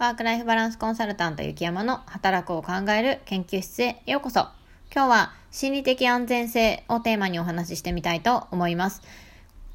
[0.00, 4.48] ワークライフバランスコンサルタント雪山の働くを考える研究室へようこそ。
[4.90, 9.02] 今日は心理的安全性をテーマにお話ししてみたいと思います。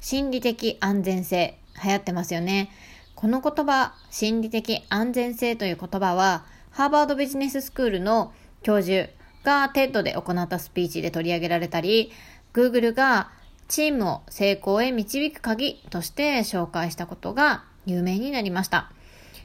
[0.00, 2.72] 心理的安全性、流行ってますよね。
[3.14, 8.32] この言葉、心理的安全性という言葉は、ハーバードビジネススクールの
[8.64, 9.08] 教授
[9.44, 12.10] が TED で行ったスピーチで取り上げられたり、
[12.52, 13.30] Google が
[13.68, 18.90] チームを成功へ導く鍵として紹介したことが有名になりました。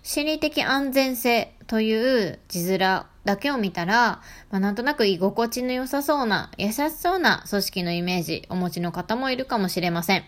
[0.04, 10.24] 心理的安全性という字面だけを見たら、まあ、なんとなく居心地の良さそうな、優しそうな組織のイメージお持ちの方もいるかもしれません。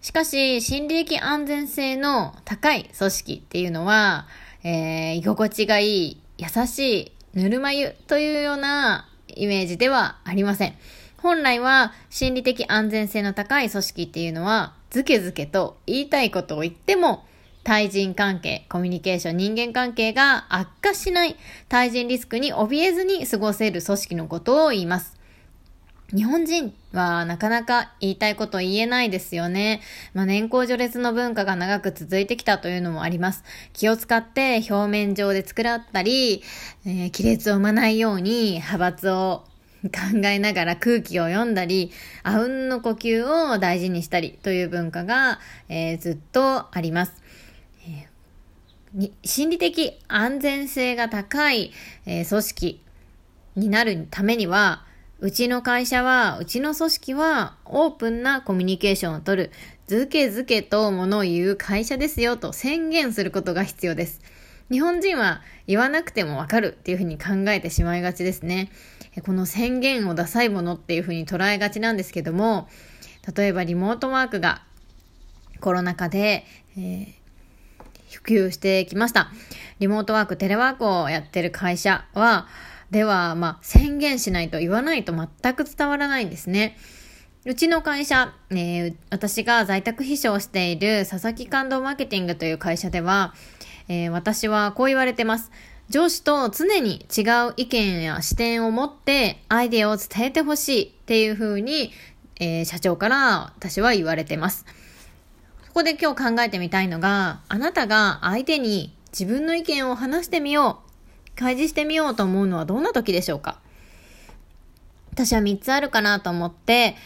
[0.00, 4.26] しかし、心理的安全性の高い組織っていうのは、
[4.64, 10.74] えー、居心地がいい、優しい、ぬるま湯というようなイメージではありません。
[11.18, 17.26] 本来は心理的安全性の高い組織っていうのは、ずけずけと言いたいことを言っても
[17.66, 21.34] 対人関係、コミュニケーション、人間関係が悪化しない、
[21.68, 25.16] 対人リスクに怯えずに過ごせる組織のことを言います。
[26.14, 29.80] 日本人はなかなか言いたいこと言えないですよね。
[30.14, 33.42] まあ、年功序列の文化が長く続いてきたというのもあります。
[33.72, 36.44] 気を使って表面上で作らったり、
[36.86, 39.42] えー、亀裂を生まないように派閥を
[39.82, 41.90] 考えながら空気を読んだり、
[42.22, 47.25] あうんの呼吸を大事にしたりという文化が、えー、ずっとあります。
[49.24, 51.72] 心理的安全性が高い、
[52.06, 52.82] えー、組織
[53.56, 54.84] になるためには、
[55.18, 59.50] うちの会社は、うちの組織はオープンなコミュニケーションをとる、
[59.86, 64.20] ずけずけと物を言う会社ですよと宣言することが必要です。
[64.70, 68.70] 日本人は言わなくてもわかるっていうふうに考えてしまいがちですね。
[69.24, 72.68] この宣言をダサいものっていうふうに捉えがちなんですけども、
[73.34, 74.62] 例えばリモートワークが
[75.60, 76.44] コロナ禍で、
[76.76, 77.06] えー、
[78.10, 79.30] 普及してきました。
[79.78, 82.46] リモートワーク、テレワークをやってる会社は、
[82.90, 86.76] では、まあ、宣言しないと言わないと全く伝わらないんですね。
[87.44, 93.34] うちの会社、えー、私が在宅秘書をしている佐々木感動マーケティングという会社では、
[93.88, 95.52] えー、私はこう言われてます。
[95.88, 101.92] 上司と常に違う意見や視点を持ってアイデアを伝えてほしいっていうふうに、
[102.40, 104.66] えー、社長から私は言われてます。
[105.76, 110.80] ここで今日考えてみたいのが、あなたが相手に自分の意見を話してみよ
[111.34, 113.60] う、開示してみようと思うのはどんな時でしょうか？
[115.12, 116.96] 私は3つあるかなと思って、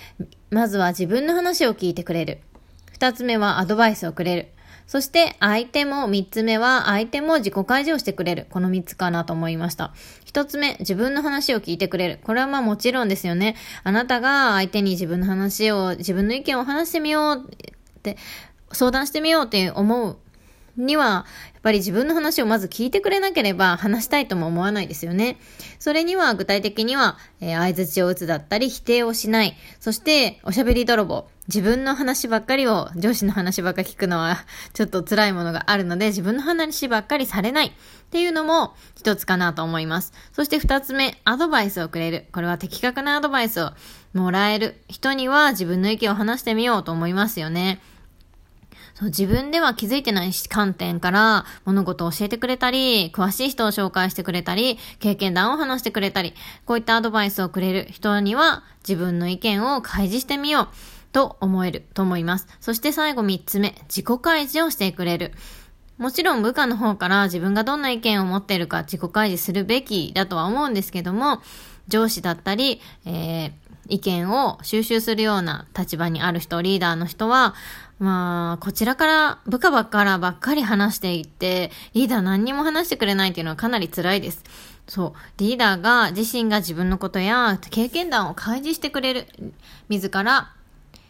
[0.51, 2.39] まずは自分の話を聞いてくれる。
[2.97, 4.51] 2つ目はアドバイスをくれる。
[4.87, 8.47] そして相手も3つ目は相手も自己開示をしてくれる。
[8.51, 9.93] この3つかなと思いました。
[10.27, 12.21] 1つ目、自分の話を聞いてくれる。
[12.23, 13.57] これはまあもちろんですよね。
[13.83, 18.17] あなたが相手に自分の話を、自分の意見を話してみようって
[18.73, 20.17] 相談してみようって思う
[20.77, 21.25] には、や
[21.59, 25.39] っぱり自分の話をまず聞いてくれなければ話したいとも思わないですよね。
[25.79, 29.57] それには具体的には、えー、相槌を打つだったり否定をしない。
[29.79, 31.29] そして、おしゃべり泥棒。
[31.49, 37.73] 自分の話ばっかりを、上司の話ばっかり聞くのは ちょっと辛いものがあるので、自分の話ばっかりされないっ
[38.11, 40.13] ていうのも一つかなと思います。
[40.33, 42.27] そして二つ目、アドバイスをくれる。
[42.33, 43.73] これは的確なアドバイスを
[44.15, 47.81] もらえる人には自分の意見を話してみようと思いますよね。
[49.01, 56.35] そう自分では気づいてない観点から物事を教えてくれたり、詳しい人を紹介してくれたり、経験談を話してくれたり、
[56.67, 60.69] こういったアドバイスをくれる人には自分の意見を開示してみよう
[61.13, 62.47] と思えると思います。
[62.61, 65.33] そして最後3つ目、自己開示をしてくれる。
[65.97, 71.41] もちろん部下の方から自分がどんな意見を持っているか自己開示するべきだとは思うんですけども、
[71.89, 73.53] 上司だったり、えー、
[73.89, 77.55] 意見を収集するような立場にある人、リーダーの人は、
[78.01, 84.43] まあ、こちらから、部下ばっからばっかり話していって、リーダー何にも話してくれないっていうのはかなり辛いです。
[84.89, 85.13] そう。
[85.37, 89.27] リーダーが自身が自分のことや経験談を開示してくれる。
[89.91, 90.51] 自ら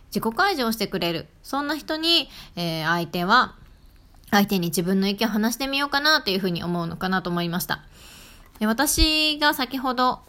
[0.08, 1.28] 自己開示をしてくれる。
[1.44, 3.54] そんな人に、えー、相手は、
[4.32, 7.84] 相手に自分の意見を話してみようかなというふうに思うのかなと思いました。
[8.60, 10.20] 私が先ほど、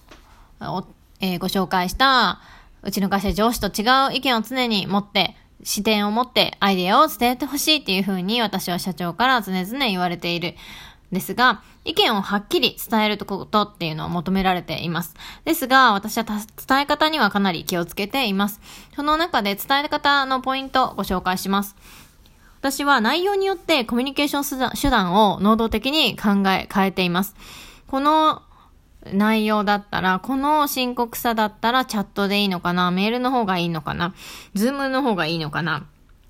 [1.19, 2.39] えー、ご紹介した、
[2.83, 10.56] うちの会社上司と違う意見を常に持って、視点を持ってアイデアを伝えてほしいっていうふうに私は社長から常々言われている。
[11.12, 15.13] ですが、意見をはっきり伝えることっていうのを求められています。
[15.44, 18.62] ですが、私は伝え方にはかなり気をつけています。
[18.96, 21.75] その中で伝え方のポイントをご紹介します。
[22.62, 27.36] 私は内容によってコミュニケーション手段を能動的に考え、変えています。
[27.88, 28.42] この
[29.12, 32.92] 内容だったら、この深刻さだったらチャットでいいのかな？
[32.92, 34.13] メールの方がいいのかな？
[34.53, 35.88] Zoom の方がいいのかな？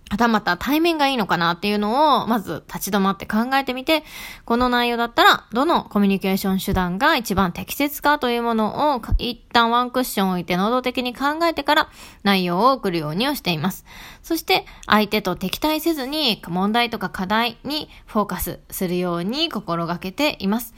[0.09, 4.03] はたまた対面がいいのかなっていうのを、まず立ち止まって考えてみて、
[4.43, 11.89] この内容だったら、どのコミュニケーション手段が一番適切かというものを、一旦ワンクッション置いて能動的に考えてから
[12.23, 13.85] 内容を送るようにはしています。
[14.21, 20.73] そして、相手と敵対せずに、問題とか課題にフォーカスするように心がけています。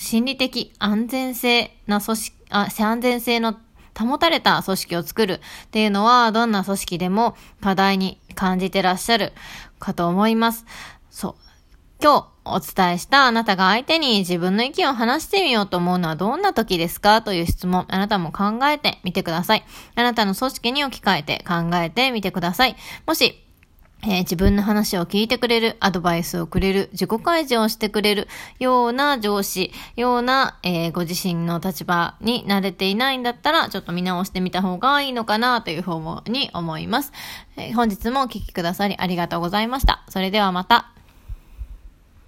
[0.00, 3.54] 心理的安全性な組織、あ、安全性の
[3.96, 9.34] 保たれた組織を作るっていうのは、どんな組織でも課題に感じてらっしゃる
[9.78, 10.64] かと思います。
[11.10, 11.34] そう。
[12.02, 19.64] 今日お伝えしたあなたが相手に自分の意見を話してみようと思うのはどんな時ですかという質問、あなたも考えてみてください。
[19.96, 22.76] あなたの組織に置き換えて考えてみてください。
[23.06, 23.44] もし
[24.02, 37.12] えー、自分の話を聞いてくれる、アドバイスをくれる、自己開示をしてくれるような上司、ような、えー、ご自身の立場に慣れていないんだったら、ちょっと見直してみた方がいいのかなという方に思います。
[37.56, 40.04] えー、本日もお聴きくださりありがとうございました。
[40.08, 40.99] それではまた。